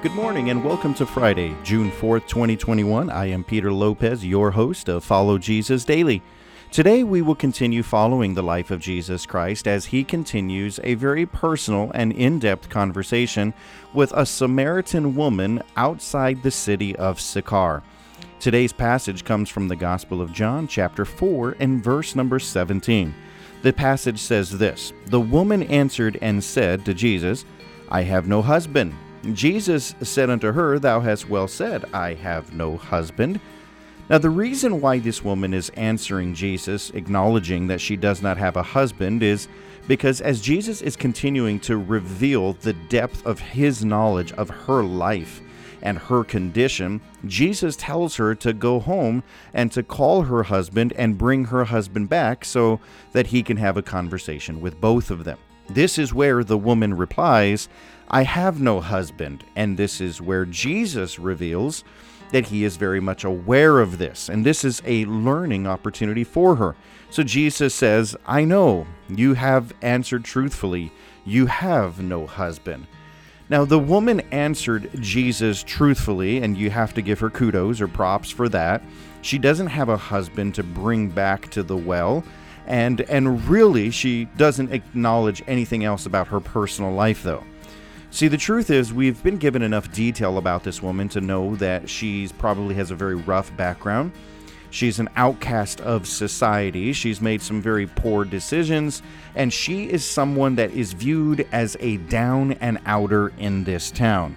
[0.00, 3.10] Good morning and welcome to Friday, June 4th, 2021.
[3.10, 6.22] I am Peter Lopez, your host of Follow Jesus Daily.
[6.70, 11.26] Today we will continue following the life of Jesus Christ as he continues a very
[11.26, 13.52] personal and in depth conversation
[13.92, 17.82] with a Samaritan woman outside the city of Sychar.
[18.38, 23.12] Today's passage comes from the Gospel of John, chapter 4, and verse number 17.
[23.62, 27.44] The passage says this The woman answered and said to Jesus,
[27.90, 28.94] I have no husband.
[29.32, 33.40] Jesus said unto her, Thou hast well said, I have no husband.
[34.08, 38.56] Now, the reason why this woman is answering Jesus, acknowledging that she does not have
[38.56, 39.48] a husband, is
[39.86, 45.42] because as Jesus is continuing to reveal the depth of his knowledge of her life
[45.82, 49.22] and her condition, Jesus tells her to go home
[49.52, 52.80] and to call her husband and bring her husband back so
[53.12, 55.38] that he can have a conversation with both of them.
[55.68, 57.68] This is where the woman replies,
[58.08, 59.44] I have no husband.
[59.54, 61.84] And this is where Jesus reveals
[62.30, 64.28] that he is very much aware of this.
[64.28, 66.76] And this is a learning opportunity for her.
[67.10, 70.92] So Jesus says, I know you have answered truthfully.
[71.24, 72.86] You have no husband.
[73.50, 78.30] Now, the woman answered Jesus truthfully, and you have to give her kudos or props
[78.30, 78.82] for that.
[79.22, 82.24] She doesn't have a husband to bring back to the well
[82.68, 87.42] and and really she doesn't acknowledge anything else about her personal life though.
[88.10, 91.90] See, the truth is we've been given enough detail about this woman to know that
[91.90, 94.12] she's probably has a very rough background.
[94.70, 96.92] She's an outcast of society.
[96.92, 99.02] She's made some very poor decisions,
[99.34, 104.36] and she is someone that is viewed as a down and outer in this town.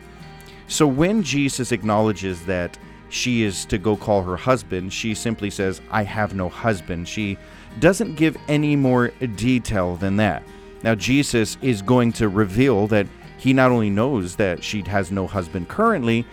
[0.68, 2.78] So when Jesus acknowledges that
[3.09, 7.09] she is to go call her husband, she simply says, I have no husband.
[7.09, 7.38] She
[7.80, 10.44] doesn't give any more detail than that.
[10.84, 15.28] Now, Jesus is going to reveal that he not only knows that she has no
[15.28, 16.26] husband currently,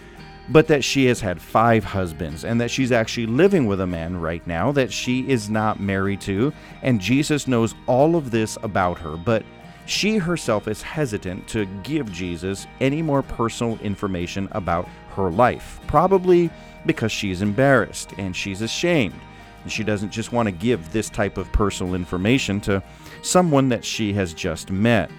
[0.50, 4.16] but that she has had five husbands and that she's actually living with a man
[4.16, 6.52] right now that she is not married to.
[6.82, 9.44] And Jesus knows all of this about her, but
[9.84, 16.50] she herself is hesitant to give Jesus any more personal information about her life, probably
[16.86, 19.18] because she's embarrassed and she's ashamed.
[19.68, 22.82] And she doesn't just want to give this type of personal information to
[23.20, 25.10] someone that she has just met.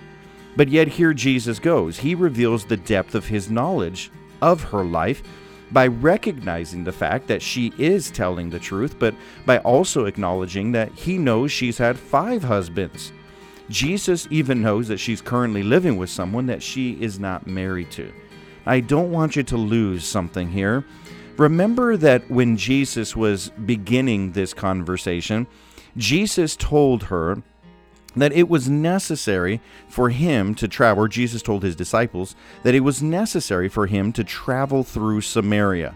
[0.58, 2.00] But yet, here Jesus goes.
[2.00, 4.10] He reveals the depth of his knowledge
[4.42, 5.22] of her life
[5.72, 9.14] by recognizing the fact that she is telling the truth, but
[9.46, 13.14] by also acknowledging that he knows she's had five husbands.
[13.70, 18.12] Jesus even knows that she's currently living with someone that she is not married to.
[18.66, 20.86] I don't want you to lose something here.
[21.40, 25.48] Remember that when Jesus was beginning this conversation,
[25.96, 27.42] Jesus told her
[28.14, 33.02] that it was necessary for him to travel, Jesus told his disciples that it was
[33.02, 35.96] necessary for him to travel through Samaria.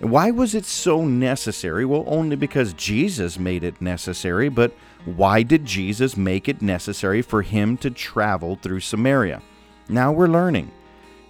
[0.00, 1.84] Why was it so necessary?
[1.84, 4.74] Well, only because Jesus made it necessary, but
[5.04, 9.40] why did Jesus make it necessary for him to travel through Samaria?
[9.88, 10.72] Now we're learning.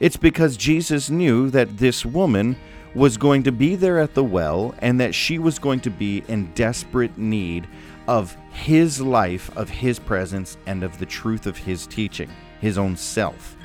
[0.00, 2.56] It's because Jesus knew that this woman
[2.94, 6.22] was going to be there at the well and that she was going to be
[6.28, 7.66] in desperate need
[8.06, 12.96] of his life, of his presence, and of the truth of his teaching, his own
[12.96, 13.56] self.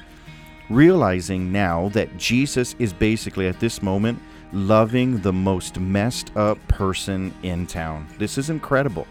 [0.70, 4.20] Realizing now that Jesus is basically at this moment
[4.52, 8.08] loving the most messed up person in town.
[8.18, 9.08] This is incredible.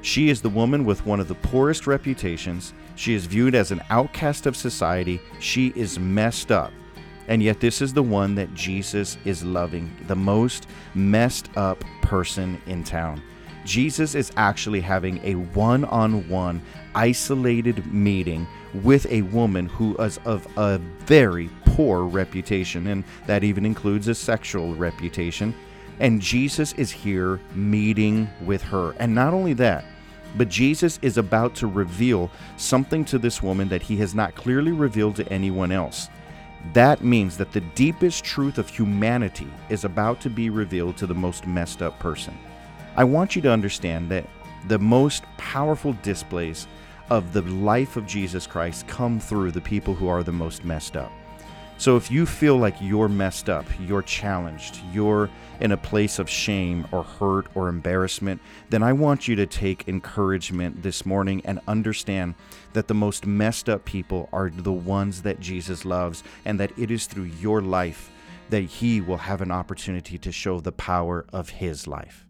[0.00, 2.72] She is the woman with one of the poorest reputations.
[2.94, 5.20] She is viewed as an outcast of society.
[5.40, 6.72] She is messed up.
[7.28, 12.60] And yet, this is the one that Jesus is loving, the most messed up person
[12.66, 13.22] in town.
[13.64, 16.62] Jesus is actually having a one on one,
[16.94, 18.46] isolated meeting
[18.82, 24.14] with a woman who is of a very poor reputation, and that even includes a
[24.14, 25.54] sexual reputation.
[26.00, 28.94] And Jesus is here meeting with her.
[28.98, 29.84] And not only that,
[30.36, 34.72] but Jesus is about to reveal something to this woman that he has not clearly
[34.72, 36.08] revealed to anyone else.
[36.72, 41.14] That means that the deepest truth of humanity is about to be revealed to the
[41.14, 42.36] most messed up person.
[42.96, 44.26] I want you to understand that
[44.66, 46.66] the most powerful displays
[47.10, 50.96] of the life of Jesus Christ come through the people who are the most messed
[50.96, 51.12] up.
[51.78, 55.30] So if you feel like you're messed up, you're challenged, you're
[55.60, 59.86] in a place of shame or hurt or embarrassment, then I want you to take
[59.86, 62.34] encouragement this morning and understand
[62.72, 66.90] that the most messed up people are the ones that Jesus loves, and that it
[66.90, 68.10] is through your life
[68.50, 72.27] that He will have an opportunity to show the power of His life.